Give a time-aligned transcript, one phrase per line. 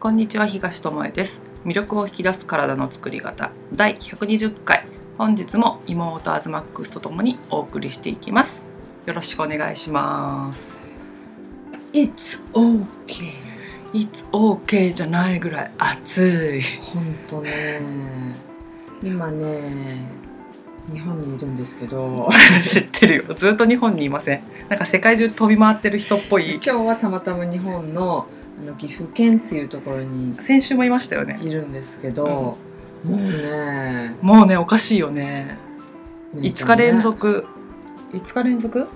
[0.00, 1.40] こんにちは東智恵です。
[1.64, 3.50] 魅力を引き出す体の作り方。
[3.74, 4.86] 第120回。
[5.18, 8.64] 本日も妹アズマックスとともにお送りしていきます。
[9.06, 10.78] よろしくお願いします。
[11.92, 12.38] It's
[13.92, 15.72] いつ OK じゃないぐらい。
[15.78, 16.62] 暑い。
[16.80, 18.36] ほんとね。
[19.02, 20.08] 今ね
[20.92, 22.28] 日本にいるんですけど。
[22.62, 23.34] 知ってるよ。
[23.34, 24.42] ずっと日本にいません。
[24.68, 26.60] なんか世界中飛び回ってる人っぽい。
[26.62, 28.28] 今日はたまたま日本の
[28.60, 31.38] あの岐阜県っていうところに先週もいましたよね。
[31.40, 32.58] いるんですけど、も
[33.04, 35.58] うねもうねおかしいよね。
[36.34, 37.46] ね5日連続。
[38.12, 38.88] 5日連続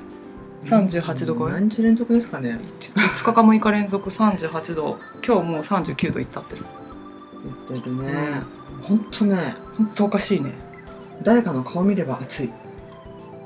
[0.65, 1.53] ？38度超え？
[1.53, 2.59] 何日連続ですかね。
[2.81, 4.99] 5日か6日連続38度。
[5.25, 6.57] 今日もう39度いったって
[7.45, 8.43] 言ってるね、
[8.81, 9.05] ほん。
[9.11, 9.57] とね。
[9.77, 10.55] 本当おかしいね。
[11.23, 12.53] 誰かの顔見れば暑い。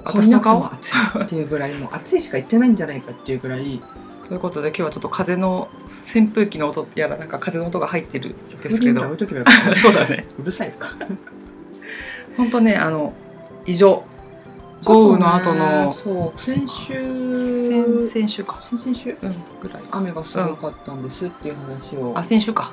[0.04, 0.64] 私の顔？
[0.72, 3.82] 暑いっていうぐらいもう暑いしか言ってないんじゃないかっていうぐらい
[4.28, 5.68] ということで今日はちょっと風の
[6.12, 9.02] 扇風機の音やらなんか風の音が入ってるんですけど。
[9.02, 10.24] そうだね。
[10.38, 10.88] うるさいか。
[12.36, 13.12] 本当ねあの
[13.66, 14.02] 異常。
[14.84, 15.92] 豪雨の後の。
[15.92, 17.68] そう先週。
[17.68, 18.60] 先先週か。
[18.62, 19.10] 先々週？
[19.10, 19.34] うん。
[19.60, 22.12] ぐらいか雨がすごかったんですっていう話を。
[22.16, 22.72] あ先週か。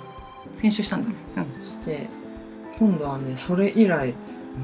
[0.54, 1.64] 先週したんだね、うん。
[1.64, 2.10] して
[2.80, 4.14] 今度はねそれ以来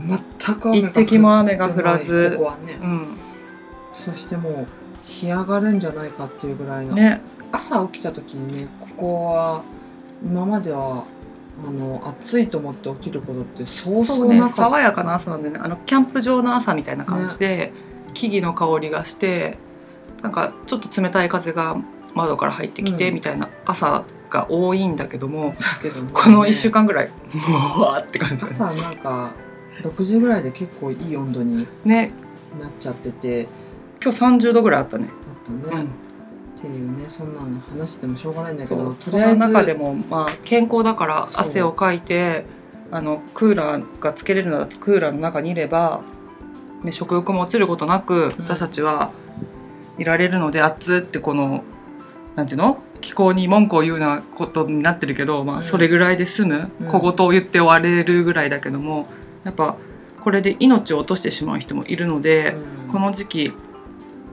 [0.07, 2.31] 全く雨が一滴も雨が降らず。
[2.31, 3.07] ここはね、うん。
[3.93, 4.67] そしてもう
[5.09, 7.21] 干上がるんじゃないかっていうぐらいの、ね。
[7.51, 9.63] 朝起きた時にねここは
[10.23, 11.05] 今までは
[11.67, 15.59] あの暑いと思って起きることってそうそううなかった、爽やかな朝なんでね。
[15.61, 17.73] あのキャンプ場の朝みたいな感じで、
[18.13, 19.57] 木々の香りがして
[20.21, 21.77] なんかちょっと冷たい風が
[22.13, 23.15] 窓から入ってきてうん。
[23.15, 25.55] みたいな朝が多いんだけども、
[26.13, 29.33] この1週間ぐらい、うわーって感じ朝なんか
[29.81, 32.11] 6時ぐらいで結構いい温度にね。
[32.59, 33.47] なっちゃってて
[34.01, 35.85] 今日30度ぐらいあったね、あったね、うん。
[35.85, 42.45] っていうねそんなの話してもしょうがないんだけどその中でもまあ健康だから汗をかいて
[42.91, 46.01] あのクーラーがつけれるならクーラーの中にいれば、
[46.83, 48.31] ね、食欲も落ちることなくうん。
[48.39, 49.11] 私たちは
[49.97, 51.63] いられるので、暑ってこの
[52.35, 52.81] なんていうの？
[53.01, 55.61] 気候に文句を言うようなことになってるけど、まあ、うん。
[55.61, 56.87] それぐらいで済む、うん。
[56.87, 59.07] 小言を言って終われるぐらいだけども
[59.43, 59.75] やっぱ
[60.23, 62.55] これで命を落としてしまう人もいるので、
[62.85, 62.91] うん。
[62.91, 63.53] この時期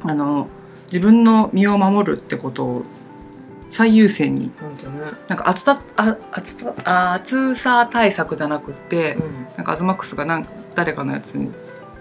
[0.03, 0.49] あの
[0.87, 2.83] 自分の身を守るってことを
[3.69, 4.53] 最優先に
[5.29, 9.47] なんか暑さあ暑さあ暑さ対策じゃなくって、うん。
[9.57, 11.51] なんかアズマックスがなん誰かのやつに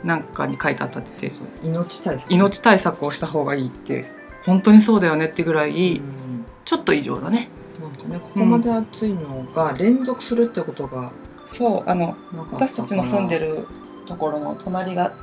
[0.04, 1.32] なんかに書いてあったって
[1.64, 2.32] 命対策。
[2.32, 4.06] 命対策をした方がいいって
[4.46, 6.46] 本当にそうだよねってぐらい、うん。
[6.64, 7.50] ちょっと異常だね。
[7.80, 11.12] なんかねここまで暑いのが連続するってことが
[11.48, 12.16] そうあの
[12.52, 13.68] 私たちの住んでる
[14.06, 15.14] ところの隣が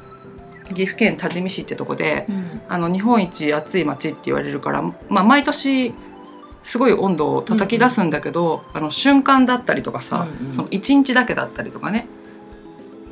[0.73, 2.61] 岐阜県多治見市ってとこでうん。
[2.69, 5.95] あの日本一暑い町って言われるから、まあ、毎年
[6.63, 10.53] すごい温度を叩き出すんだけど、あの瞬間だったりとかさ、うんうん。
[10.53, 12.07] その1日だけだったりとかね。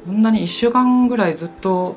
[0.06, 1.94] こんなに1週間ぐらいずっと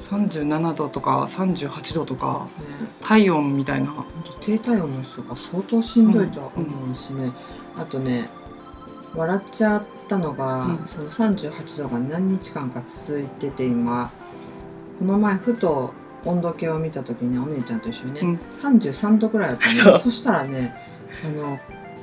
[0.00, 3.90] 37度とか38度とかね体温みたいな。
[3.90, 7.32] 本当低体温の人が相当しんどいとは思うしね、
[7.76, 8.30] あとね
[9.14, 10.82] 笑っちゃったのが、うん。
[10.86, 14.10] その38度が何日間か続いてて今
[15.00, 15.94] この前ふと
[16.26, 18.40] 温度計を見た時にお姉ちゃんと一緒にね、うん。
[18.50, 20.74] 33度ぐらいだったのそしたらね
[21.24, 21.58] あの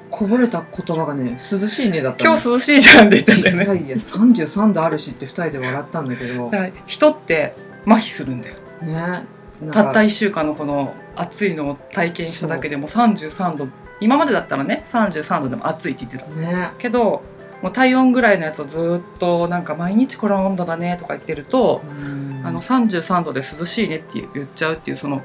[0.09, 3.63] こぼれた言葉がね涼しいねだったの今日涼しいじゃんって言ったんだよね。
[3.65, 6.51] いやいや33度あるしって2人で笑ったんだけど。
[6.87, 7.55] 人って
[7.85, 8.55] 麻痺するんだよ。
[8.81, 9.25] ね
[9.71, 13.67] たった1週間のこの暑いのを体験しただけでも33度
[13.99, 16.39] 今までだったらね33度でも暑いって言ってた。
[16.39, 16.71] ね。
[16.79, 17.21] けど
[17.61, 22.41] もう体温ぐらいのやつをずっとなんか毎日この温度だねとか言ってると、うん。
[22.45, 25.21] あの33度で涼しいねって言っちゃうっていうその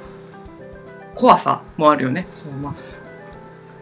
[1.14, 2.26] 怖さもあるよね。
[2.42, 2.74] そうまあ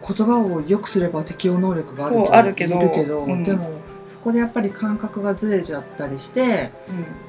[0.05, 3.43] 言葉を良くすれば適応能力があるけどるけど、うん。
[3.43, 3.71] でも
[4.07, 6.71] そこでやっぱり感覚がずれちゃったりして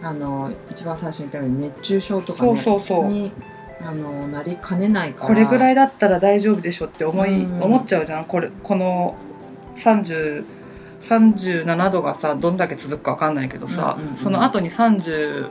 [0.02, 3.06] あの一番最初に言ったように熱中症とか、ね、そうそうそう。
[3.06, 3.32] に
[3.80, 5.26] あのなりかねないから。
[5.28, 7.62] これぐらいだったら大丈夫でしょって思い、うん。
[7.62, 8.24] 思っちゃうじゃん。
[8.24, 9.16] これこの
[9.76, 10.44] 30
[11.02, 14.16] 37度がさどんだけ続くか分かんないけどさ、うんうんうん。
[14.16, 15.50] その後に33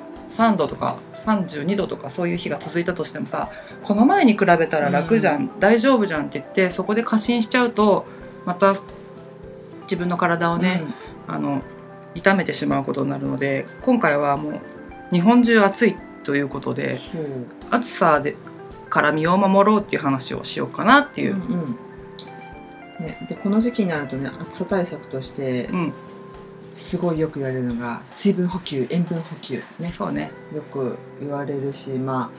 [0.56, 3.50] 度とか32度とかそういう日が続いたとしてもさ
[3.84, 8.06] この前に比べたら楽じゃん、大丈夫じゃんって言ってそこで過信しちゃうと
[8.46, 8.74] また
[9.84, 10.84] 自分の体をね、
[11.28, 11.62] あの
[12.16, 14.60] 痛めてしまうことになるので今回はもう
[15.12, 17.00] 日本中暑いということで
[17.70, 18.36] 暑さで
[18.90, 21.78] から身を守ろうっていう話をしようかなっていうう、んうん
[23.02, 25.94] ね、でこの時期になるとね暑さ対策としてうん。
[26.74, 29.92] すごいよく言われるのが水分補給塩分補給ね。
[29.92, 30.32] そうね。
[30.54, 32.32] よく言われるしま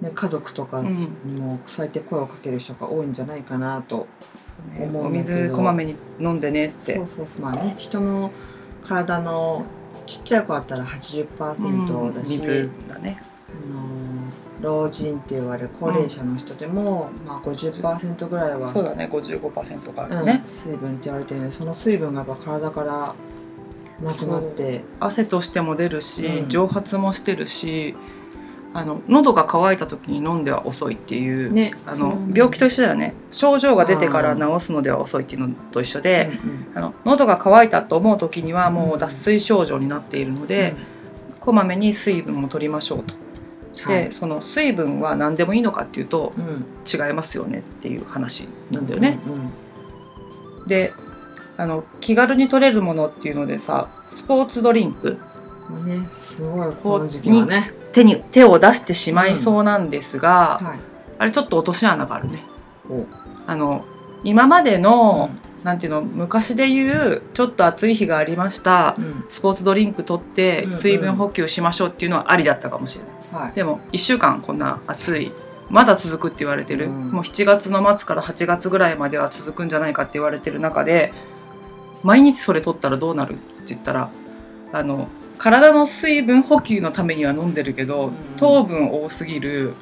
[0.00, 1.08] あね、家族とかに
[1.38, 4.08] もそうやって声をかける人が多いんじゃないかなと
[4.76, 4.86] そうね。
[4.94, 5.36] お思うんだけど。
[5.36, 6.96] 水こまめに飲んでねって。
[6.96, 7.42] そうそうそう。
[7.42, 8.30] まあね人の
[8.84, 9.64] 体の
[10.06, 13.22] ちっちゃい子だったら80%だし、水だね
[14.60, 19.08] 老人って言われる高齢者の人でも、まあ、50%ぐらいはそうだね。
[19.10, 23.14] 55%があうんるね、水分って言われてるのでその水分がやっぱ体から
[24.02, 26.48] なくなって汗としても出るし、うん。
[26.48, 27.94] 蒸発もしてるし
[28.74, 33.14] あの喉が渇いた時に飲んでは遅いっていう、ねあの病気と一緒だよね。
[33.30, 36.30] 症状が出てから治すのでは遅いっていうのと一緒で、
[36.74, 40.74] あの喉が渇いたと思う時にはもう脱水症状になっているので、
[41.40, 43.25] こまめに水分を取りましょうと。
[43.84, 44.04] うんはい。
[44.04, 46.64] でその水分は何でもいいのかっていうとうん。
[46.86, 49.18] 違いますよねっていう話なんだよね。
[49.26, 49.52] うんうん
[50.66, 50.92] で
[51.58, 55.18] あの気軽に取れるものっていうのでさスポーツドリンク。
[55.70, 57.72] まあねすごいこの時期はね。
[57.92, 60.80] 手に手を出してしまいそうなんですが、はい。
[61.18, 62.44] あれちょっと落とし穴があるね。
[62.90, 63.06] お。
[63.46, 63.86] あの
[64.22, 68.94] 今までの、うなんていうの昔で言うちょっと暑い日がありました。
[69.00, 69.24] ん。
[69.28, 70.78] スポーツドリンク取ってうんうん。
[70.78, 73.44] 水分補給しましょうっていうのはありだったかもしれない。
[73.44, 73.52] はい。
[73.52, 75.32] でも1週間こんな暑い。
[75.68, 77.10] まだ続くって言われてる、うん。
[77.10, 81.12] もう7月の末から8月ぐらいまでは続くんじゃないかって言われてる中で
[82.02, 84.10] 毎日それ取ったらどうなるって言ったら
[84.72, 85.08] あの
[85.38, 88.12] 体の水分補給のためには飲んでるけど、うん。
[88.36, 89.74] 糖分多すぎる、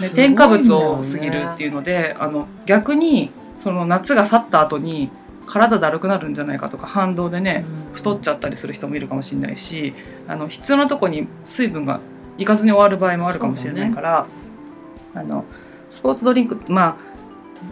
[0.00, 5.10] ね添加物多すぎるっていうのであの逆にその夏が去った後に
[5.46, 7.94] 体だるくなるんじゃないかとか反動でね、うん。
[7.94, 9.94] 太っちゃったりする人もいるかもしれないし
[10.28, 12.00] あの必要なとこに水分が
[12.38, 14.26] いかずに終わる場合もあるかもしれないから、
[15.14, 15.44] あの
[15.88, 16.96] スポーツドリンクまあ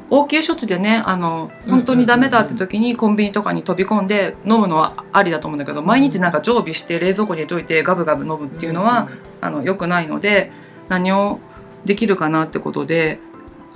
[0.08, 9.08] 応急処置でねあの本当にダメだって時にコンビニとかに飛び込んで飲むのはありだと思うんだけど毎日なんか常備して冷蔵庫に入れといてガブガブ飲むっていうのは、
[9.40, 10.50] あの良くないので
[10.88, 11.40] 何を
[11.84, 13.18] できるかなってことで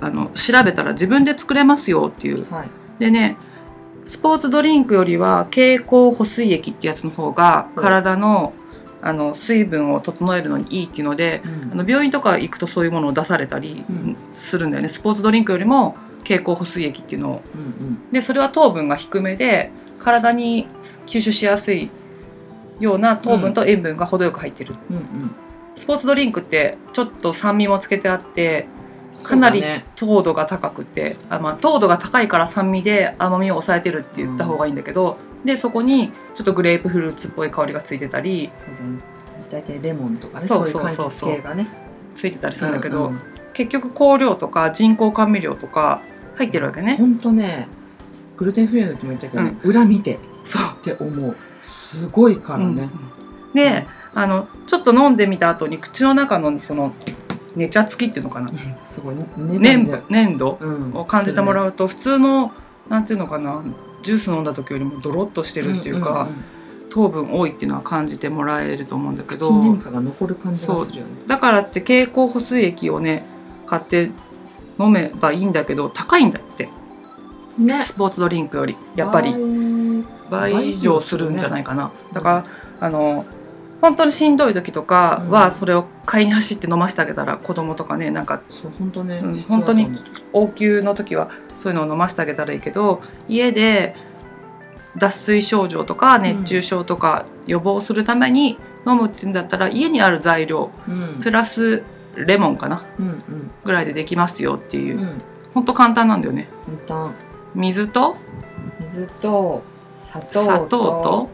[0.01, 2.39] あの調べたら自分で作れますよっていう。
[2.39, 2.71] うんはい。
[2.99, 3.37] でね
[4.05, 8.53] スポーツドリンクよりは経口補水液ってやつの方がうん体の
[9.01, 11.41] あの水分を整えるのにいいっていうので
[11.71, 14.17] あの病院とか行くとそういうものを出されたりうん。
[14.33, 17.41] するんだよね、スポーツドリンクよりも経口補水液っていうのを。
[17.55, 18.11] うんうん。
[18.11, 20.67] でそれは糖分が低めで体に
[21.05, 21.89] 吸収しやすい
[22.79, 25.35] ような糖分と塩分が程よく入ってる、うんうん。
[25.77, 28.67] スポーツドリンクってちょっと酸味もつけてあって
[29.23, 29.63] かなり
[29.95, 38.49] 糖度が高くてあ、まあ、糖度が高いから酸味で甘みを抑えてるって言った方がいいんだけど、でそこにちょっとグレープフルーツっぽい香りがついてたり
[39.49, 41.11] 大体レモンとかねそそうういう柑そう。
[41.11, 41.67] そうそう橘系がね。
[42.15, 43.21] ついてたりするんだけど、うんうん。
[43.53, 46.01] 結局香料とか人工甘味料とか
[46.35, 46.95] 入ってるわけね。
[46.97, 47.67] ほんとね
[48.37, 50.15] グルテンフリーの時も言ったけどね、裏見て。
[50.15, 50.83] っそう。
[50.83, 51.35] て思う。
[51.63, 52.89] すごいからうんね、
[53.53, 53.85] で
[54.15, 56.93] あのちょっと飲んでみた後に口の中のその
[57.55, 59.25] 寝茶付きっていうのかな、すごいね。
[59.37, 60.91] 粘粘度うん。
[60.93, 62.51] を感じてもらううと普通の
[62.89, 63.63] なんていうのかな？
[64.01, 66.27] ジュース飲んだ時よりもドロッとしてるっていうか、
[66.89, 71.11] 糖分多いっていうのは感じてもらえると思うんだけどかが残る感じがするよね。
[71.27, 73.25] だからって経口補水液をね
[73.65, 74.11] 買って
[74.79, 76.69] 飲めばいいんだけど高いんだって。
[77.57, 77.83] ね。
[77.83, 79.33] スポーツドリンクよりやっぱり。
[80.29, 80.69] 倍。
[80.71, 82.45] 以上するんじゃないかな、だか
[82.79, 83.25] らあの
[83.81, 89.85] 本当にしんどい時とかはそれを買いに走って飲ませてあげたら子供とかねなんかそう本当ね、うん必要だと思う。
[90.33, 93.95] 本応急の時はそういうのを飲ませてあげたらいいけど家で
[94.97, 101.19] 脱水症状とか熱中症とか予防するために飲むっていうんだったら家にある材料うん。
[101.21, 101.83] プラス
[102.15, 103.51] レモンかなうんうん。
[103.63, 104.99] ぐらいでできますよっていう。
[104.99, 105.21] う、ん。
[105.53, 106.49] ほんと簡単なんだよね。
[106.65, 107.15] 簡単。
[107.55, 108.17] 水と
[108.81, 109.63] 水と
[109.97, 111.29] 砂糖と砂糖と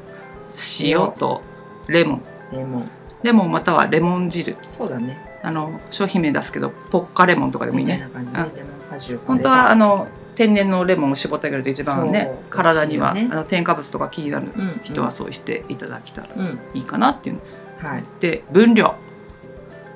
[0.82, 1.42] 塩と
[1.88, 2.24] レモン
[2.56, 2.90] レモン。
[3.24, 4.56] レモンまたはレモン汁。
[4.62, 5.18] そうだね。
[5.44, 8.08] あの商品名出すけどポッカレモンとかでもいいね。
[8.08, 9.20] みたいな感じでうん。
[9.26, 17.42] 本当はあの天然のレモンを絞ってあげると一番ね体には、あの添加物とか気になるうん人はそうしていただけたらうんいいかなっていうの。
[17.90, 18.04] はい。
[18.20, 18.96] で分量。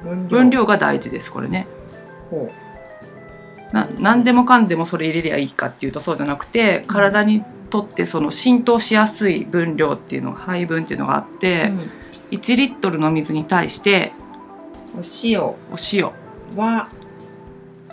[0.03, 1.67] 分分量が大事ですこれね。
[2.29, 2.51] ほ
[3.71, 11.91] な何でもかんでもそれ入れりゃいいかっていうとそうじゃなくて体にとってその浸透しやすい分量っていうのが配分っていうのがあっうて、うん
[12.31, 14.11] 1リットルの水に対して
[14.95, 15.41] お塩。
[15.41, 15.57] お
[15.93, 16.11] 塩。
[16.55, 16.89] は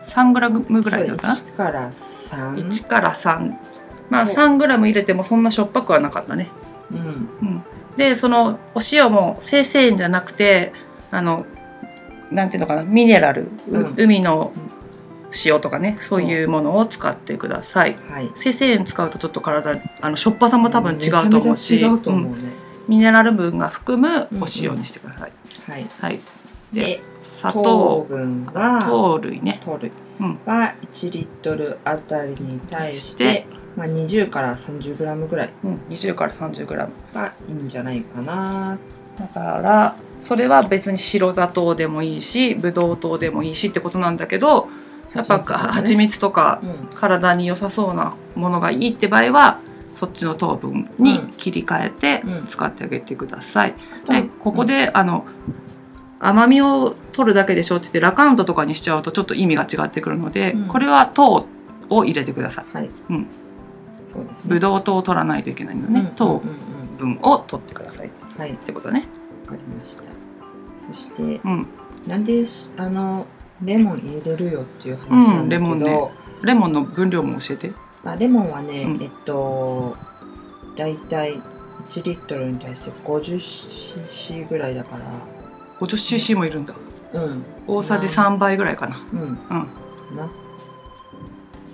[0.01, 3.55] 3g ぐらいだったな？1から3 1から3
[4.09, 4.37] まあそう。
[4.37, 6.51] 3g 入れてもそんなしょっぱくはなかったね。
[6.93, 7.63] うん。
[7.97, 10.73] でそのお塩も生成塩じゃなくて
[11.11, 11.45] あの
[12.31, 12.85] なんていうのかな？
[12.85, 13.95] ミネラル、ううん。
[13.97, 14.53] 海の
[15.45, 17.97] 塩とかねそういうものを使ってください。
[18.09, 18.31] はい。
[18.35, 21.81] 生成塩使うとちょっと体あのしょっぱさも多分違うと思うし。
[21.81, 22.43] 違うと思ううん。
[22.43, 25.33] ねミネラル分が含むお塩にしてください、
[25.69, 25.87] はい。
[26.01, 26.21] はい。
[26.73, 27.63] で砂糖。
[27.63, 29.61] 糖分は糖類ね。
[29.65, 29.91] 糖類。
[30.21, 30.39] うん。
[30.45, 35.51] は1リットルあたりに対して、まあ、20から30グラムぐらい。
[35.65, 38.79] うん、20から 30g がいいんじゃないかな。
[39.19, 44.69] だからそれは別に白砂糖でもいいしブドウ糖でもいいしってことなんだけど
[45.15, 46.89] やっぱ蜂蜜とかうん。
[46.95, 49.61] 体に良さそうなものがいいって場合は
[49.97, 52.47] そっちの糖分に切り替えてうん。
[52.47, 53.75] 使ってあげてください。
[54.07, 54.29] でうん。
[54.29, 55.25] ここで、あの
[56.21, 60.69] 甘みを取るだけでしょって言ってラカウントとかにしちゃうとちょっと意味が違ってくるので、うん。
[60.69, 61.47] これは糖
[61.89, 62.77] を入れてください。
[62.77, 63.27] はい、うん。
[64.13, 64.51] そうですね。
[64.51, 66.43] ブドウ糖を取らないといけないので、ねうん糖
[66.99, 68.11] 分を取ってください。
[68.39, 68.51] はい。
[68.51, 69.09] わてことね。
[69.47, 70.03] かりました。
[70.93, 71.67] そしてうん、
[72.07, 73.27] なんでしあの
[73.63, 76.11] レモン入れるよっていう話なんだけど、うんレモンね。
[76.43, 77.73] レモンの分量も教えて。
[78.07, 79.03] まあ、レモンはね、うん。
[79.03, 79.97] えっと
[80.77, 81.43] だいたい
[81.89, 85.05] 1リットルに対して 50cc ぐらいだから。
[85.81, 86.75] 50cc もいるんだ。
[87.15, 87.45] うん。
[87.67, 89.05] 大さじ3倍ぐらいかな。
[89.13, 89.21] うん。
[89.21, 89.37] うん。
[90.17, 90.31] な。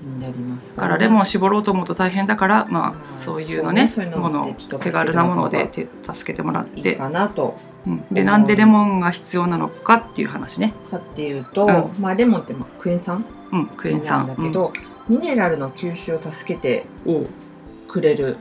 [0.01, 4.11] になりますだからレモンンを絞ろうと思うと大変だから、まうんあそういうのね、そうね。
[4.11, 10.73] そういうのものでちょっと手軽なもので手助けてもらって、いいかなとうん、でなんでレモンが必要なのかっていう話ね。
[10.91, 14.73] かっていうと、うまあレモンってまあクエン酸うん、クエンな酸んだけど、
[15.13, 16.87] ミネラルの吸収を助けて
[17.87, 18.39] くれる。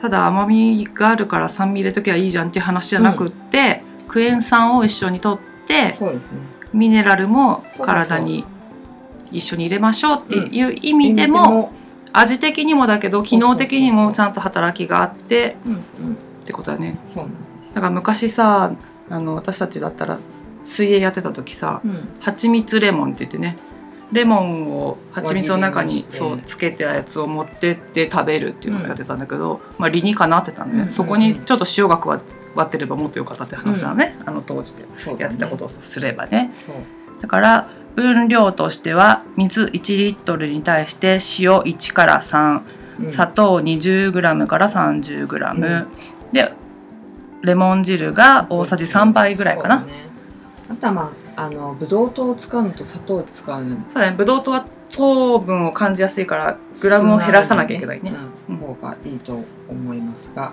[0.00, 6.38] ただ甘みがあるから酸味入れときゃいいじゃんっていう話じゃなくって、クエン酸を一緒にとってそうですね。
[6.72, 8.44] ミネラルも体に
[9.30, 11.72] 一緒に入れましょうっていう意意味でも,、も
[12.14, 15.78] 味的にもだけど機能的にもちゃんと働きがあってうんうん。
[15.80, 15.80] っ
[16.46, 16.98] てことだね。
[17.04, 17.74] そうなんです。
[17.74, 18.72] だから昔さ
[19.10, 20.18] あの私たちだったら
[20.62, 22.08] 水泳やってた時さうん。
[22.20, 23.56] 蜂蜜レモンって言ってね
[24.12, 30.88] レモンを蜂蜜の中にそうつけたやつを持ってって食べるっていうのをやってたんだけど、まあ理にかなってたんうんうん。
[30.88, 32.20] そこにちょっと塩が加わ
[32.54, 33.56] 割ってればもっとよかったって。
[33.56, 34.84] 話なのね、あの当時で
[35.18, 36.50] やってたことをすればね。
[37.20, 42.62] だから分量としては水1リットルに対して塩1から3
[43.00, 43.10] うん。
[43.10, 46.32] 砂糖 20g から 30g、うん。
[46.32, 46.52] で
[47.42, 49.80] レモン汁が大さじ3杯ぐらいかな。
[49.80, 50.08] ね。
[50.70, 53.76] あとはまああのブドウ糖を使うのと砂糖を使うの。
[53.88, 54.16] そうだね。
[54.16, 58.12] ブドウ糖は糖分を感じやすいからグラムを減らさなきゃいけないね。
[58.48, 60.52] うん方がいいと思いますが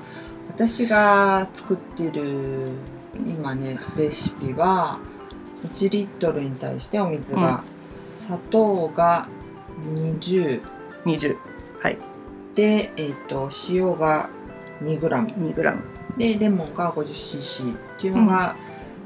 [0.50, 2.72] 私が作ってる
[3.25, 5.00] 今ねレシピは
[5.63, 9.27] 1リットルに対してお水が、砂糖が
[9.96, 10.62] 20
[11.06, 11.38] 20
[11.82, 11.98] はい。
[12.54, 14.30] で、えっと塩が
[14.84, 15.82] 2g 2g
[16.18, 18.56] でレモンが 50cc っていうのが、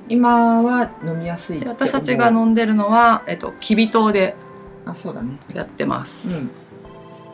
[0.09, 4.35] 今は飲みやすい私たちが飲んでるのは、えっと、きび糖で
[4.85, 5.37] あそうだね。
[5.53, 6.49] やってます、うん。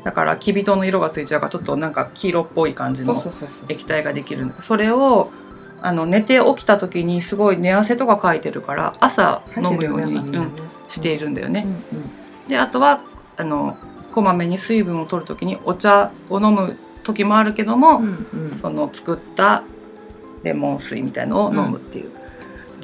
[0.04, 3.24] だからきび糖の色がついちゃうからちょっとなんか黄色っぽい感じの
[3.70, 5.32] 液体ができるそれを
[5.82, 10.52] あの寝て起きた時にすごい寝汗とかかいてるから朝飲むように、うん、
[10.88, 11.66] しているんだよね。
[11.92, 12.10] うんうん。
[12.48, 13.02] であとは
[13.38, 13.78] あの
[14.12, 18.58] こまめに水分を取る時にお茶を飲む時もあるけども、うんうん。
[18.58, 19.64] その作った
[20.44, 22.12] レモン水みたいのを飲むっていう、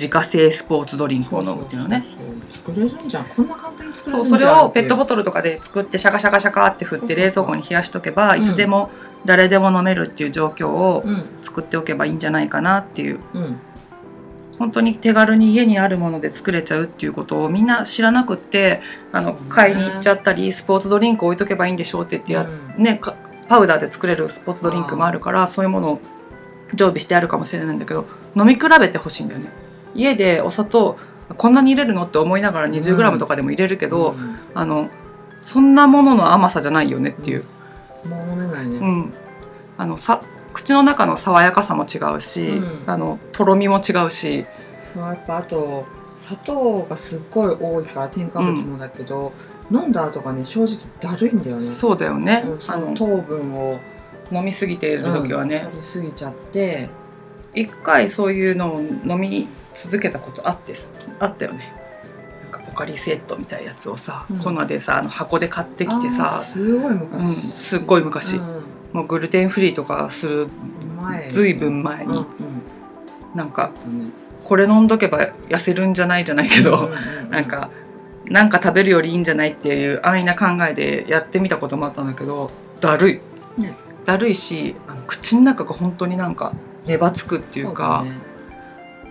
[0.01, 2.03] 自家製スポーツドリンクを飲むっていうのね。
[2.07, 8.91] そうそうそう作れるんじゃんこんな簡単に作れそうるんじゃんそれをペットボトトルとかで作ってシャカシャカシャカって振ってそうそうそう冷蔵庫に冷やしとけばうんいつでも
[9.25, 13.59] 誰でも飲めるっていう状況をうん作っておけばいいんじゃないかなっていううん
[14.59, 18.81] 本当に手軽に家にあるもので作れちゃうっていうことをみんな知らなくって
[19.11, 23.15] あのそうね買いに行っちゃったりスポーツドリンク置いとけばいいんでしょうって言ってや、うんね、か
[23.47, 25.99] パウダーで作れるスポーツドリンクもあるからそういうものを
[26.75, 28.05] 常備してあるかもしれないんだけど
[28.35, 29.49] 飲み比べてほしいんだよね。
[29.95, 30.97] 家でお砂糖
[31.37, 34.37] こんなに入れるのって思いながら 20g とかでも入れるけど、うん。
[34.53, 34.89] あの
[35.41, 37.45] そんなものの甘さじゃないよねっていう、
[38.05, 39.13] もう飲めないね、うん。
[39.77, 40.21] あのさ
[40.53, 42.83] 口の中の爽やかさも違うし、うん。
[42.85, 44.45] あのとろみも違うし、
[44.81, 45.85] そうやっぱあと
[46.17, 49.31] 砂糖がすっごい多いから添加物もだけど、
[49.71, 51.65] 飲んだ後がね正直だるいんだよね。
[51.65, 53.79] そうだよね、あのの糖分を。
[54.33, 55.57] 飲みすぎている時はね。
[55.57, 56.89] うん、取りすぎちゃって。
[57.53, 60.73] 一回そういうのを飲み続けたことあって
[61.19, 61.73] あったよね。
[62.43, 64.39] なんかポカリセットみたいなやつをさ、うん。
[64.39, 68.37] 粉でさあの箱で買ってきてさすごい昔、うんすっごい昔。
[68.37, 68.63] うん。
[68.93, 70.47] もうグルテンフリーとかする
[71.01, 71.29] 前。
[71.29, 72.25] ずいぶん前に、うんうん。
[73.35, 74.11] なんかうん。
[74.43, 76.93] これ飲んどけば痩せるんじゃないじゃないけど、うんうん
[77.25, 77.29] うん。
[77.29, 77.69] なんか
[78.25, 83.09] なんか食べるよりいいんじゃないっていう安易な考えでやってみたこともあったんだけどだる
[83.57, 83.75] い、ね。
[84.05, 86.53] だるいしあの口の中が本当になんか
[86.85, 88.11] 粘つくっていうかそ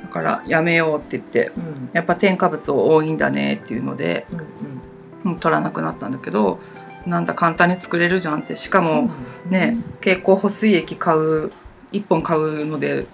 [0.02, 1.90] だからやめようって言ってうん。
[1.92, 4.44] やっぱ添加物多いんだねっていうので、うんうん。
[4.44, 6.60] うん取らなくなったんだけど
[7.06, 8.56] なんだ簡単に作れるじゃんって。
[8.56, 9.76] しかもなんですね。
[10.00, 11.50] 蛍光補水液買う
[11.92, 13.06] 1本買うので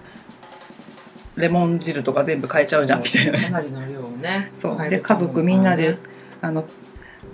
[1.35, 3.39] レモン汁とか全部変えちゃうじゃんみたいな。
[3.39, 4.89] かなりの量をね そう。
[4.89, 4.99] で。
[4.99, 5.93] 家族みんなで
[6.41, 6.65] あの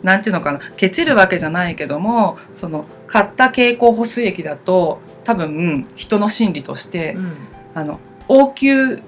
[0.02, 7.32] なんていうのかなケチるわけじゃないけどもその買った経口補水液だと多分人の心理として、うん。
[7.76, 9.02] あの応急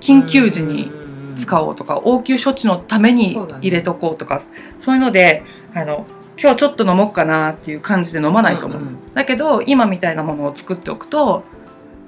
[0.00, 0.90] 緊急時に
[1.36, 4.42] 使うおうとか、応急処置のために入れとこうとか
[4.78, 5.42] そう,、いうので
[5.74, 6.06] あの
[6.40, 9.14] 今日ちょっと飲もうかなっていう感じで飲まないと思う、んん。
[9.14, 11.44] だけど今みたいなものを作っておくと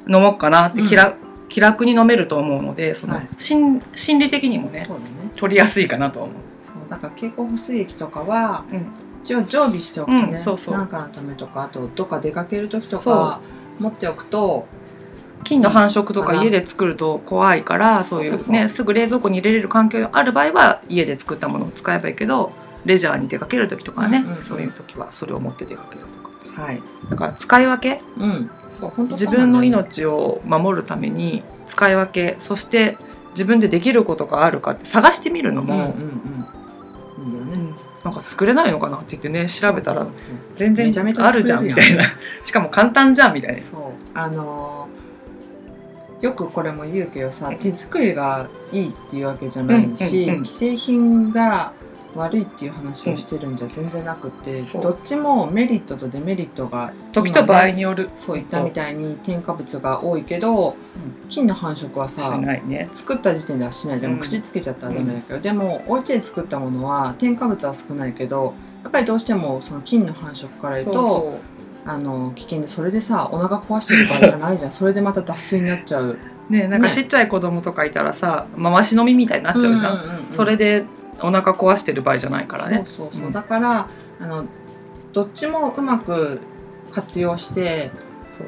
[0.06, 1.16] 飲もうかなって気楽,、
[1.48, 3.28] 気楽に飲めると思うのでその、はい。
[3.36, 4.88] 心心理的にもねね。
[5.36, 6.34] 取りやすいかなと思う。
[6.62, 8.86] そうだから経口補水液とかはうん。
[9.24, 10.74] 一応常備しておくとね、うんそうそう。
[10.74, 13.40] なんかのためとかあとどっか出かける時とそか
[13.78, 14.66] 持っておくと
[15.48, 22.52] 菌の繁殖とかうん家で作ると怖いからそういそうねすぐ冷蔵庫に入れれる環境がある場合は家で作ったものを使えばいいけど
[22.84, 24.38] レジャーに出かける時とかはね、うんうんうん。
[24.38, 26.62] そういう時はそれを持って出かけるとか。
[26.62, 26.82] はい。
[27.10, 28.02] だから使い分け。
[28.16, 28.50] うん。
[28.70, 32.36] そう自分の命を守るために使い分け。
[32.38, 32.96] そして
[33.30, 35.88] 自分でできることがあるかって探してみるのも、うんうん
[37.20, 37.26] うん。
[37.26, 37.74] いいよね、うん
[38.04, 40.06] なんか作れないのかなって言ってね調べたら
[40.54, 42.04] 全然あるじゃんみたいな。
[42.44, 43.62] しかも簡単じゃんみたいな。
[43.62, 43.80] そう。
[44.14, 44.77] あのー
[46.20, 51.72] よくこれも言うけどさ手作りがいいっていうわけじゃないし、うんうんうん既製品が
[52.14, 54.82] 悪いっていう話をしてるんじゃ全然なくて、そう。
[54.82, 58.10] どっちもメリットとデメリットが時と場合による。
[58.16, 60.74] そういったみたいに添加物が多いけど、
[61.28, 62.88] 菌の繁殖はしさないね。
[62.92, 64.18] 作った時点ではしないじゃん、うん。
[64.20, 71.38] 口つけちゃったらダメだけど、でもお家で作ったものは添加物は少ないけどやっぱりどうしてもその菌の繁殖から言うと
[71.84, 74.72] あの危険でそれでさお腹壊してる場合じゃないじゃん。
[74.72, 76.18] それでまた脱水になっちゃう。
[76.50, 76.94] ねなんかね。
[76.94, 80.84] ちっちゃい子供とかいたらさ回し飲みみたいになっちゃうじゃん,、うんうんうんそれで
[81.20, 82.84] お腹壊してる場合じゃないからね。
[82.86, 83.32] そうそうそう、うん。
[83.32, 83.88] だから
[84.20, 84.44] あの
[85.12, 86.40] どっちもうまく
[86.92, 87.90] 活用して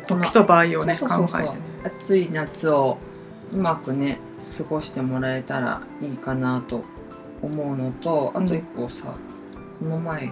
[0.06, 1.40] 時と場合をねそうそうそうそう。
[1.46, 1.60] 考えてね。
[1.84, 2.98] 暑い夏を
[3.52, 4.20] うまくね
[4.58, 6.84] 過ごしてもらえたらいいかなと
[7.42, 9.14] 思うのとあと一個さ、
[9.80, 10.30] この前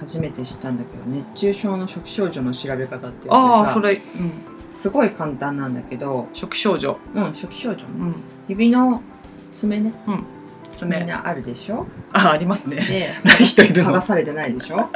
[0.00, 4.32] 初めて知ったんだけど熱中症の初期症状の調べ方ってああそれ、うん、
[4.72, 7.90] すごい簡単なんだけど、初期症状、うん、初期症状ね。
[7.98, 8.14] うん、
[8.48, 9.02] 指の
[9.50, 9.92] 爪ね。
[10.06, 10.24] みん。
[10.72, 11.04] 爪。
[11.04, 11.86] なあるでしょ？
[12.12, 12.76] あありますね。
[12.76, 13.90] でない人いるの。
[13.90, 14.88] 剥がされてないでしょ？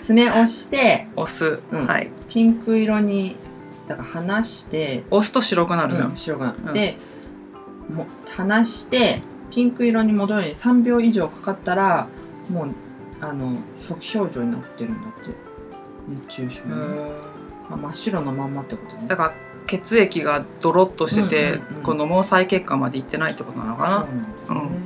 [0.00, 1.86] 爪押して押す、うん。
[1.86, 2.10] はい。
[2.28, 3.36] ピンク色に
[3.86, 6.72] だから離して押すと白くなるじゃん、うん、白くなる、うん。
[6.72, 6.96] で
[7.94, 12.08] も離してピンク色に戻るのに3秒以上かかったら
[12.48, 12.74] もう
[13.20, 15.50] あの初期症状になってるんだって。
[16.08, 16.74] 熱中症ね、
[17.68, 19.04] まあ、真っ白のまんまってことね。
[19.06, 19.34] だから
[19.66, 21.82] 血液がドロッとしてて、うんうんうん。
[21.82, 24.08] この毛細血管まで行ってないってことなのかな、
[24.48, 24.80] そうね、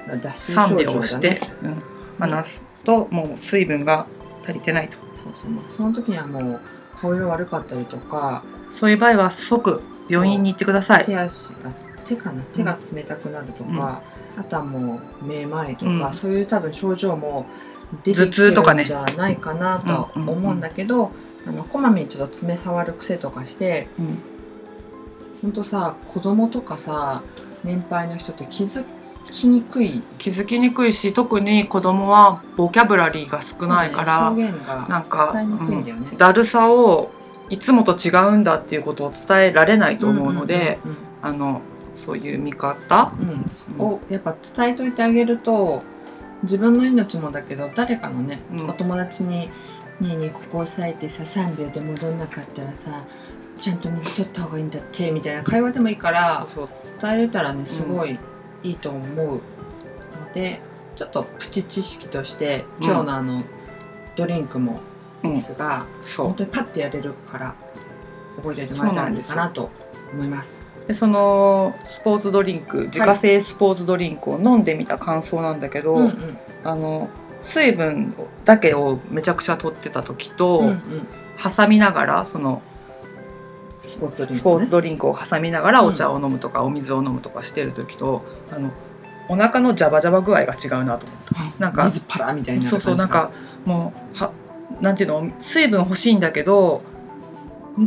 [0.00, 1.82] だから脱水3症秒して、うん、
[2.18, 4.06] 離すともう水分が
[4.42, 4.98] 足りてないと。
[5.14, 5.50] そうそう。
[5.50, 6.60] まあその時にはもう
[6.94, 11.04] 顔色悪かったりとかそういう場合は即病院に行ってください。
[11.06, 11.72] 手足あ
[12.04, 12.42] 手かな？
[12.52, 14.02] 手が冷たくなるとか、
[14.38, 16.12] あとはもうめまいとか、うん。
[16.12, 17.46] そういう多分症状も
[18.04, 21.10] 出て頭きてるん痛とかねじゃないかなとはうんうんうん思うんだけど、
[21.46, 24.18] あのこまめにちょっと爪触る癖とかしてうん。
[25.42, 27.22] ほんとさ子供とかさ
[27.64, 28.84] 年配の人って気づ
[29.30, 30.02] きにくい？
[30.18, 36.16] 気づきにくいし特に子供はボキャブラリーが少ないから、表現がなんか伝えにくいんだよね。
[36.16, 37.10] だるさを
[37.50, 40.96] いつもと違うんだっていうことを伝えられないと思うので、うんうん。
[41.20, 41.62] あの
[41.98, 43.50] そういう見方、うん。
[43.76, 43.86] うん。
[43.86, 45.82] をやっぱ伝えといてあげると
[46.42, 48.70] 自分の命もだけど誰かのね、うん。
[48.70, 49.50] お友達に
[50.00, 53.02] 「ねえねえここ押さえてさ3秒で戻んなかったらさ
[53.58, 56.46] ちゃんと水取った方がいいんだって」みたいな会話でもいいから
[57.00, 58.18] 伝えれたらねすごい
[58.62, 59.40] いいと思うの
[60.32, 60.60] で、
[60.96, 62.84] ちょっとプチ知識としてうん。
[62.86, 63.42] 今日のあの、
[64.16, 64.80] ドリンクも
[65.22, 65.34] うん。
[65.34, 67.54] ですが、本当にパッてやれるから
[68.36, 69.70] 覚えておいてもらえたらいいかなと
[70.12, 70.60] 思います。
[70.88, 76.38] でそのスポーツドリンク自家製スポーツドリンクを飲んでみた感想なんだけど、うんうん。
[76.64, 81.06] あの水分だけをめちゃくちゃ取ってた時と、うんうん。
[81.56, 82.62] 挟みながらその
[83.84, 85.86] スポーツドリンク、ね、スポーツドリンクを挟みながらうん。
[85.88, 88.70] お茶を飲むとかお水を飲むとかしてる時と、あの
[89.28, 91.18] お腹のジャバジャバ具合が違うなと思っ
[91.54, 91.60] た。
[91.62, 93.30] なんか水パラみたいなそうそうなんか
[93.66, 94.32] もうは
[94.80, 96.82] なんていうの水分欲しいんだけど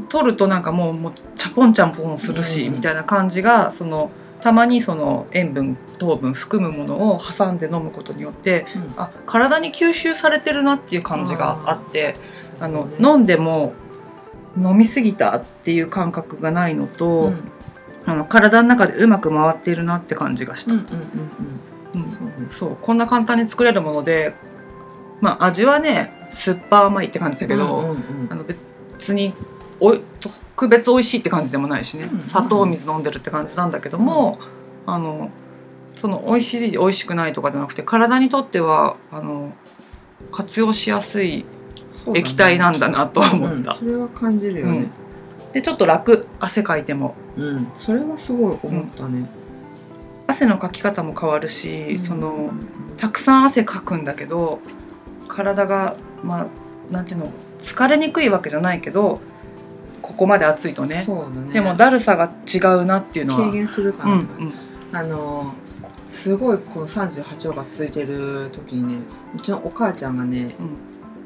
[0.09, 8.93] 取るとなんかもうもうチャポンチャポンするし、うんみたいな感じがそのたまにその塩分糖分含むものを挟んで飲むことによってうん。
[8.97, 12.15] あ体に吸収されてるなっていう感じがあって
[12.59, 12.97] あの、ね。
[12.99, 13.73] 飲んでも
[14.57, 17.51] 飲みすぎたっていう感覚がないのと、うん。
[18.05, 20.73] あの体の中でうまく回っているなって感じがした。
[22.49, 22.77] そう。
[22.81, 24.33] こんな簡単に作れるもので
[25.19, 28.27] まあ味はね酸っぱ甘いって感じだけど、うんうんうん。
[28.31, 28.43] あの
[28.97, 29.33] 別に
[29.81, 32.21] お特別美味しいって感じでもないしね、うん。
[32.21, 34.39] 砂糖水飲んでるって感じなんだけども、
[34.85, 35.31] あの
[35.95, 39.53] その美味しい美味しくないとかじゃなくて体にとってはあの
[40.31, 41.45] 活用しやすい
[42.13, 43.71] 液体なんだなとは思った。
[43.71, 44.91] うん、それは感じるよね。
[45.51, 46.27] でちょっと楽。
[46.39, 47.15] 汗かいても。
[47.35, 49.27] うん、それはすごい思ったね、
[50.27, 51.99] 汗のかき方も変わるし、うん。
[51.99, 52.51] その
[52.97, 54.59] たくさん汗かくんだけど
[55.27, 56.47] 体がまあ
[56.93, 59.21] なんていうの疲れにくいわけじゃないけど
[60.01, 61.05] ここまで暑いとね。
[61.05, 61.53] ね。
[61.53, 63.39] でもだるさが違うなっていうのは。
[63.41, 65.53] 軽減するかうんなとか、あの
[66.09, 68.99] すごいこう38度が続いてる時にね
[69.35, 70.77] うちのお母ちゃんがね、うん。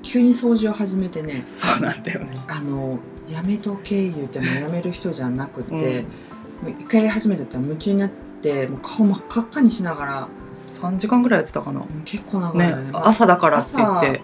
[0.04, 2.34] 急に掃除を始めてねそうなんだよね。
[2.48, 5.82] あのやめとけ言うてもやめる人じゃなくて、うん。
[5.82, 8.10] もう一回やり始めてたら夢中になっ
[8.42, 10.28] てもう顔真っ赤っかにしながら。
[10.58, 11.84] 3時間ぐらいやってたかな。
[12.06, 12.92] 結構長いねよね。
[12.92, 14.22] まあ朝だからって言って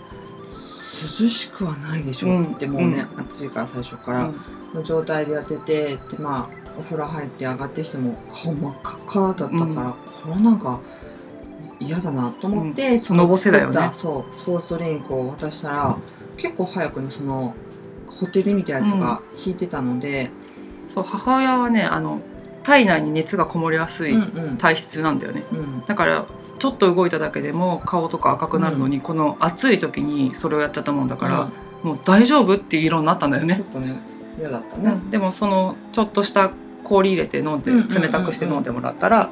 [1.06, 2.46] 涼しくはないでしょ、うん。
[2.54, 4.36] ってもうね、暑いから最初から、うん。
[4.74, 9.66] の状態でやっててでまあお風呂入って上がってきても顔真っ赤っかだったから、うん。
[9.66, 9.96] こ
[10.28, 10.80] れなんか
[11.80, 13.92] 嫌だなと思って、そのぼせだよね。
[13.94, 15.98] そうスポーツドリンクを渡したら
[16.38, 17.54] 結構早くねその
[18.08, 20.32] ホテルみたいなやつが引いてたので、
[20.88, 22.22] そう母親はねあの
[22.64, 24.58] 体内に熱がこもりやすいうんうん。
[24.58, 25.84] 体質なんだよね、うん。
[25.86, 26.26] だから
[26.62, 31.50] ちょっと動いただけでも顔とか赤くなるのに、この暑い時にそれをやっちゃったもんだから、
[31.82, 33.56] もう大丈夫っていう色になったんだよね。
[33.56, 34.00] ちょっとね。
[34.38, 36.52] 嫌だったね、でもそのちょっとした
[36.84, 38.02] 氷入れて飲んでうんうんうんうん。
[38.04, 39.30] 冷たくして飲んでもらったら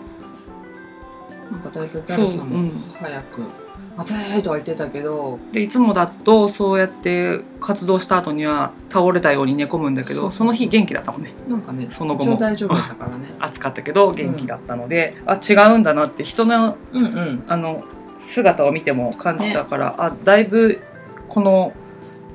[1.51, 2.71] なんかだいぶダルさんもうん。
[2.99, 3.43] 早く
[3.99, 11.31] 「暑い!」とは言ってたけどでいつもだとそうやって活動した後には倒れたように寝込むんだけどその日元気だったもんね。
[11.47, 12.37] なんかねその後も。
[12.37, 13.33] 大丈夫だったからね。
[13.39, 17.03] 暑かったけど元気だったので、あ違うんだなって人のうん。
[17.03, 17.83] うんあの
[18.19, 20.81] 姿を見ても感じたから、あだいぶ
[21.29, 21.71] この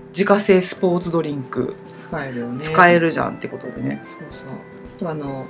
[0.09, 2.59] 自家製スポーツドリンク使えるよね。
[2.59, 4.03] 使えるじゃんってことでね。
[4.05, 4.29] そう
[5.01, 5.11] そう。
[5.11, 5.45] あとあの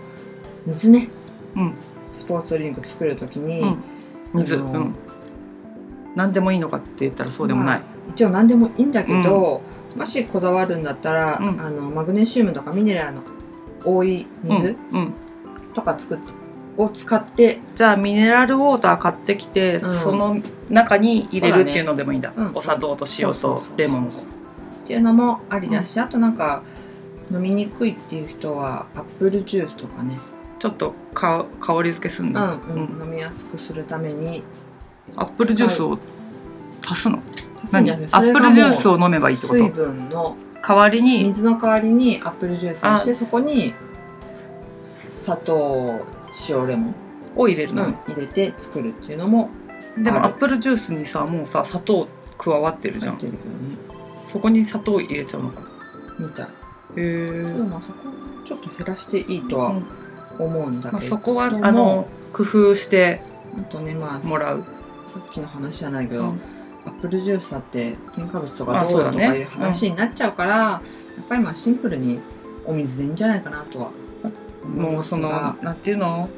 [0.66, 1.08] 水ね。
[1.54, 1.74] うん。
[2.12, 3.76] スポーツドリンク作るときに、うん、
[4.34, 4.94] 水、うん、
[6.14, 9.62] 何でもいいのかって言ったらそうでもない、まあ一応何でもいいんだけど、
[9.96, 11.60] もしこだわるんだったら、うん。
[11.60, 13.22] あのマグネシウムとかミネラルの
[13.84, 15.14] 多い水うんうん、
[15.74, 16.32] とか作って、
[16.76, 22.34] を使ってじゃあミネラルウォーター買ってきて、その中に入れるっていうのでもいいんだ、ね。
[22.36, 22.52] うん。
[22.54, 24.10] お砂糖と塩とレモンを。
[24.10, 26.62] っていうのもありだし、あとなんか
[27.32, 30.18] 飲みにくいっていう人はアップルジュースとかね、
[30.58, 32.80] ちょっとか香り付けすんうんの、うん。
[33.02, 34.42] 飲みやすくするために
[35.16, 35.98] アップルジュースを
[36.86, 37.22] 足すの
[37.72, 37.90] 何？
[37.90, 43.74] アップルジュースを飲めばいいってこ水と分の代わりに水の代わりにアップルジュースにしてそこに
[44.80, 46.00] 砂糖
[46.48, 46.94] 塩レモン、
[47.36, 49.50] を入れるの、入れて作るっていうのも
[49.96, 53.18] でもアップルジュースにさもうさ砂糖加わってるじゃん。
[53.18, 53.30] ね。
[54.24, 55.68] そこに砂糖入れちゃうのかな？
[56.18, 56.46] みたい。
[56.46, 56.48] へ
[56.96, 57.94] えでもまあそこ
[58.44, 59.86] ちょっと減らしていいとはうん
[60.36, 63.22] 思うんだまあ、けど、そこはどうもあの工夫して
[63.56, 64.64] あとねまあもらう、
[65.14, 66.40] さっきの話じゃないけど、うん。
[66.86, 70.82] アップルジュースだって添加物とかあそうだねどうとかいう話になっちゃうから、や
[71.22, 72.20] っぱりまあシンプルに
[72.66, 73.90] お水でいいんじゃないかなとは
[74.66, 76.28] もうそのがなんていうの？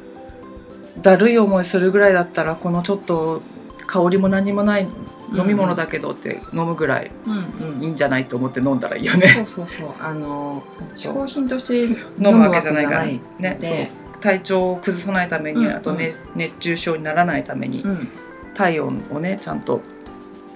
[1.01, 3.43] だるい思いするぐらいだったらこのちょっと
[3.87, 4.89] 香りも何もない
[5.35, 7.83] 飲み物だけどって飲むぐらいうんうん。
[7.83, 9.29] いいんじゃないと思って飲んだらいいよね。
[9.35, 9.89] そうそうそう。
[10.01, 10.63] あの
[10.95, 13.21] 嗜好品として飲飲むわけじゃむないからね。
[13.39, 15.75] でそう体調を崩さないために、うん。
[15.75, 18.09] あと、ね熱中症にならないために、うん
[18.57, 19.83] 体温をねちゃんと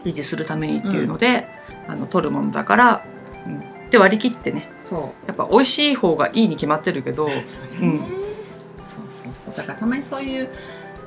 [0.04, 1.46] 維持するためにっていうので、
[1.86, 3.04] あの取るものだから、
[3.46, 7.42] うん、で割り切ってねそやっぱ美味しい方がいいに決まってるけど う、そう
[9.12, 9.54] そうそう。
[9.54, 10.48] だからたまにそういう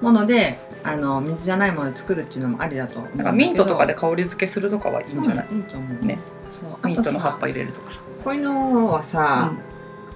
[0.02, 6.06] ものであの水じゃないもので作るっていうのもありだと思うんだかミントとかで香り付けするとかはいいんじゃない、うんいいと思う。
[6.06, 6.20] ね。
[6.52, 6.88] そう。
[6.88, 8.02] ミントの葉っぱ入れるとかさ。
[8.24, 9.54] こういうのはさ、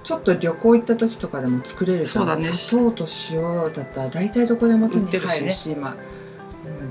[0.02, 2.52] ちょっと旅行行った時とかでも作れるそうだね。
[2.52, 5.96] 砂糖と塩だったら大体どこでも手に入るしまあ、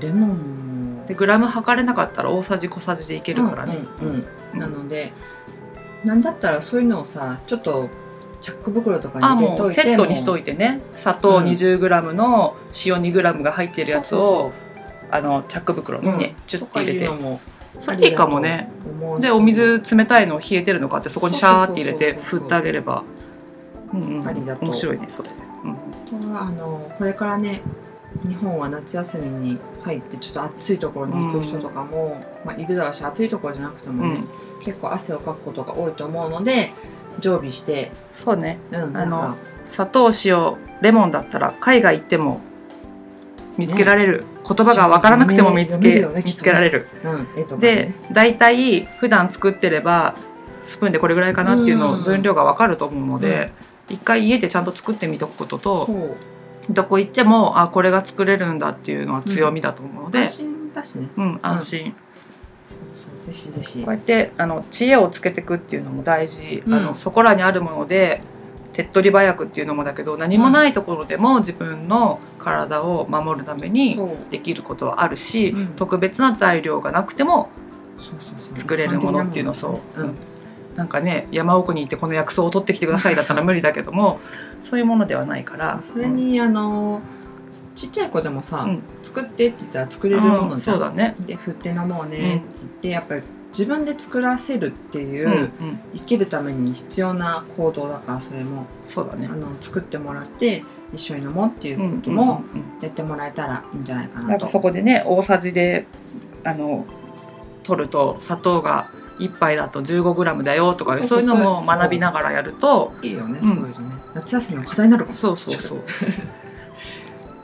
[0.00, 0.96] レモン。
[0.96, 3.78] もでグラム測れなかったら大さじ小さじでいけるからね。
[4.00, 4.58] うんうんうんうん。
[4.58, 5.12] なので
[6.04, 7.88] なんだったらそういうのをさちょっと
[8.40, 10.80] チャック袋とかに入れといてうセットにしといいてね。
[10.94, 11.44] 砂糖うん。
[11.44, 14.52] 20g の塩 2g が入ってるやつを
[15.10, 17.10] そあのチャック袋にね、チュッて入れて。
[17.80, 18.70] それいいかもね。
[19.20, 23.02] でお水冷たいの冷えてるのかってそこにシャーって入れて振ってあげれば。
[23.02, 23.18] うんうん
[24.60, 25.30] 面白いねそれ、
[25.64, 25.76] うん、あ
[26.26, 27.62] とはあのこれからね
[28.26, 34.24] 日本は夏休みに入ってちょっと暑いところに行く人とかも、まあ、いるだろうし暑いところじゃなくてもね、
[34.62, 36.72] 結構汗をかくことが多いと思うので
[37.20, 38.58] 常備して、そうね。
[38.72, 42.40] うん、あの砂糖塩レモンだったら海外行っても
[43.56, 46.88] 見つけられる、言葉が分からなくても見つけ,、読めるよね見つけられる。
[47.04, 50.14] うん、絵とかでね大体普段作ってれば
[50.62, 53.52] スプーンでこれぐらいかなっていうの分量が分かると思うので、
[53.88, 56.16] 一回家でちゃんと作ってみとくこととこ
[56.70, 61.08] どこ行ってもあこれが作れるんだっていうのは強みだと思うので、う安心だしね。
[61.16, 61.94] うん安心、
[62.68, 63.84] そうそうぜひぜひ。
[63.84, 66.74] こうやってあの知恵をつけていくっていうのも大事、うん。
[66.74, 68.20] あのそこらにあるもので
[68.72, 73.98] 手っ取り早くっていうのもだけど何もないところでも自分の体を守るために
[74.30, 75.66] できることはあるし、うん。
[75.68, 77.48] 特別な材料がなくても
[78.54, 80.14] 作れるものっていうのそう、うん
[80.78, 84.20] なんかね山奥に行ってこの薬草を取ってきてくださいだったら無理だけども
[84.62, 85.80] そういうものではないから。
[85.82, 87.00] それに、あの
[87.74, 88.82] ちっちゃい子でもさ、うん。
[89.02, 90.58] 作ってって言ったら作れうんるものじゃん。
[90.58, 92.40] そうだね、で振って飲もうねって言っ
[92.80, 95.36] て、やっぱり自分で作らせるっていう、うんう
[95.70, 98.66] ん、生きるために必要な行動だからそれも。
[98.82, 99.28] そうだね。
[99.30, 100.62] あの作ってもらって
[100.92, 102.22] 一緒に飲もうっていううんことも
[102.54, 102.82] うんうん。
[102.82, 104.28] やってもらえたらいいんじゃないかなと。
[104.28, 105.86] なんかそこでね大さじで
[106.44, 106.84] あの
[107.62, 113.48] 取ると砂糖が1杯だと 15g だよとかそうそういうのも学びながらやるといいよね、うん。
[113.48, 113.96] そういうのね。
[114.14, 115.78] 夏休みの課題になるそうそうそう。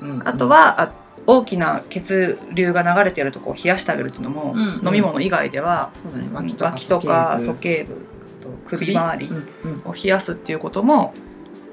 [0.02, 0.22] うん。
[0.24, 0.92] あとはあ
[1.26, 4.86] 大きな血流が流れてるとこを冷やしてあげるっていうのも、うん。
[4.86, 5.90] 飲み物以外では、
[6.32, 8.14] 脇脇とか鼠径部。
[8.44, 9.30] と首周り
[9.86, 11.14] を冷やすっていうことも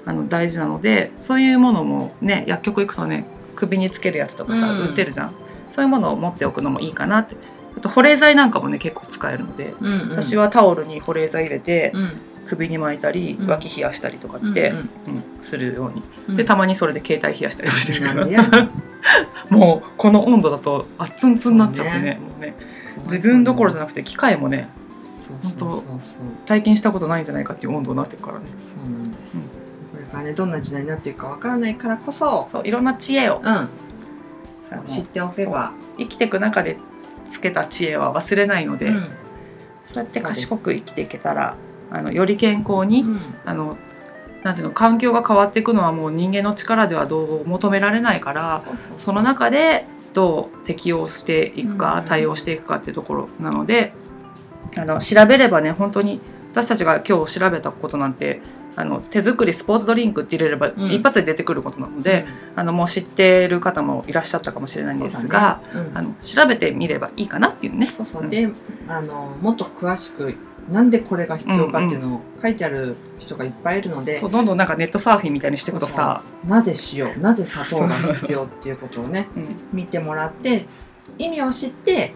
[0.06, 3.26] あの大事なのでそういうものもね薬局行くとね
[3.58, 4.80] 首につけるやつとかさ、うん。
[4.80, 5.34] 売ってるじゃん。
[5.72, 7.36] そういうものを持っておくのもいいかなって
[7.78, 10.10] あと保冷剤なんかもね結構使えるので、うんうん。
[10.12, 12.12] 私はタオルに保冷剤入れて、うん。
[12.46, 13.48] 首に巻いたり、うん。
[13.48, 16.36] 脇冷やしたりとかって、うんうんするように、うん。
[16.36, 18.44] でたまにそれで携帯冷やしたりもしてるなんでや
[19.50, 22.02] もうこの温度だとあっつんつんになっちゃってね。
[22.02, 22.20] ね。
[22.22, 22.56] もうね。
[23.04, 24.70] 自分どころじゃなくて機械もね
[25.44, 25.84] 本当
[26.46, 28.46] 体験したことないんじゃないかっていう温度になってるからね。
[28.60, 29.44] そうなんです、うん。
[29.44, 29.48] こ
[30.00, 33.42] れからねどんな時代になっていくかわからないからこそそういろんな知恵を。
[33.44, 33.70] うん。
[34.86, 35.72] 知っておけば。
[35.98, 36.78] 生きていく中で
[37.32, 39.08] つけた知恵は忘れないので、うん。
[39.84, 41.56] そうやって賢く生きていけたら
[41.89, 43.20] あのより健康に、うん。
[43.46, 43.78] あの
[44.44, 48.63] なんていうの環境が変わっていくのはもう人間の力ではどう求められないから
[48.98, 53.94] その中でどう適応していくか、うん対応していくかっていうところなので
[54.76, 56.20] あの調べればね本当に
[56.52, 58.41] 私たちが今日調べたことなんて
[58.76, 60.92] あの手作りスポーツドリンクって入れればん。
[60.92, 65.80] 一発で出てくることなので、あのもう知ってる方もいらっしゃったかもしれないんですが、ね。
[65.80, 65.98] うん。
[65.98, 67.88] あの調べてみればいいかなっていうね。
[67.88, 68.30] そうそう、うん。
[68.30, 68.50] で
[68.88, 70.36] あのもっと詳しく
[70.70, 79.56] なんでこれが必要かっていうのを書いてある人がいっぱいいるので、そうどんどんなんかネットサーフィンみたいにしていくとさ、なぜ塩なぜ砂糖が必要っていうことをねうん。
[79.74, 80.66] 見てもらって
[81.18, 82.14] 意味を知って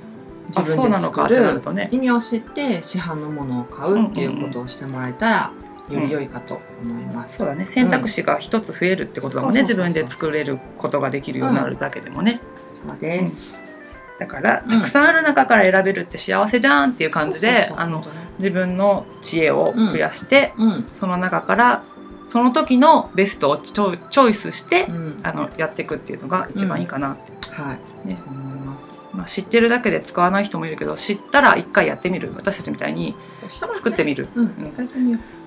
[0.48, 1.90] 自分で作るね。
[1.92, 5.52] 意味を知って市販のものを買うっていうことをしてもらえたら
[5.90, 7.38] より良いかと思います。
[7.38, 7.66] そうだね。
[7.66, 9.66] 選択肢が一つ増えるってことだもんね、うん。
[9.66, 12.42] 自分で作れることができるようになるだけでもね、
[12.74, 13.64] そうです。
[14.18, 17.72] だからんたくさんある中から選べるって幸せじゃんっていう感じで、
[18.38, 20.88] 自分の知恵を増やして、うん。
[20.94, 21.84] その中から
[22.24, 25.20] その時のベストをチョイスして、うん。
[25.24, 28.18] あのやっていくっていうのが一番いいかなって、はい、ね
[29.16, 32.34] まあ、知ってるだけで使わない人もいるけど知ったら一回やってみる。
[32.36, 33.16] 私たちみたいに
[33.50, 34.28] 作ってみる。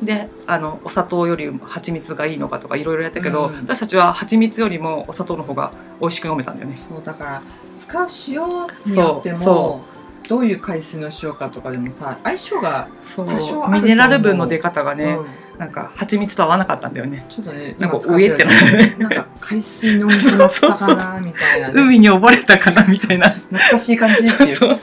[0.02, 3.54] であのお砂糖より蜂蜜がいいのかとかいろいろやったけど、うん。
[3.60, 6.78] 私たちは蜂蜜よりもお砂糖の方が美味しく飲めたんだよね。
[6.90, 6.94] う。
[6.94, 7.42] そうだから
[7.76, 9.84] 使う塩によっても
[10.28, 13.26] どういう海水の塩かとかでもさ相性がそう。
[13.28, 17.26] 多少ミネラル分の出方がね、うんなんか蜂蜜と合わなかったんだよね。
[17.28, 18.50] ちょっとねなんか上ってな
[18.98, 23.30] なんか海水の水だったかなみたいな、ね、海に溺れたかなみたいな。
[23.30, 24.78] 懐かしい感じっていう。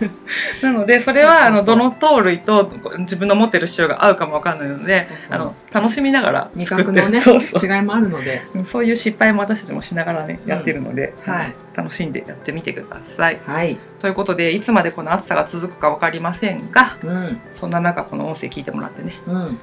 [0.62, 8.42] なのでそれはあのどの糖類と自分の持ってる塩が合うかもわかんないのであの楽しみながら味覚のね違いもあるので。
[8.66, 10.50] そういう失敗も私たちもしながらねうん。
[10.50, 11.56] やってるので、はい。
[11.74, 13.40] 楽しんでやってみてください。
[13.46, 13.78] はい。
[14.00, 17.42] ということでいつまでこの暑さが続くか分かりませんがうん。
[17.52, 19.16] そんな中この音声聞いてもらってね。
[19.26, 19.58] うん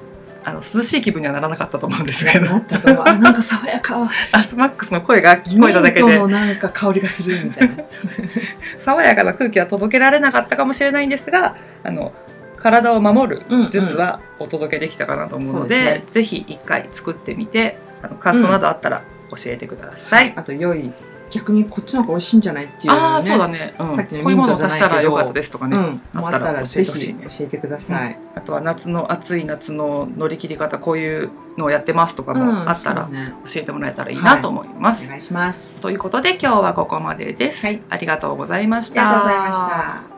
[0.45, 2.45] あの涼しい気分にはならなかったと思うんですけど。
[2.45, 3.03] なったと思う。
[3.05, 4.09] あなんか爽やか。
[4.31, 6.27] アスマックスの声が聞こえただけで。
[6.27, 7.83] なんか香りがするみたいな。
[8.79, 12.11] 爽やかな空気は届けられなかったかもしれないんですがあの
[12.57, 13.71] 体を守るうんうん。
[13.71, 16.05] 術はお届けできたかなと思うのそうで,、ですね。
[16.11, 20.33] ぜひ一回作ってみてあの感想などあったら教えてください。
[20.35, 20.91] あと良い
[21.33, 28.19] 逆にこっちの方が美味しいんじゃないっていうねああそうだね、うん、さっきのこういうものを足したらよかったですとかね、うん、もあったら教えてほしいね教えてください。
[28.35, 33.09] あとは夏の暑い夏の乗り切り方こういうのをやってますとかもあったら
[33.45, 35.05] 教えてもらえたらいいなと思います。
[35.05, 35.71] お願いします。
[35.73, 37.65] ということで今日はここまでです。
[37.65, 39.05] はいありがとうございましありた。
[39.05, 40.12] がとうございました。